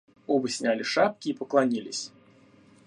[0.25, 2.11] Оба сняли шапки и поклонились.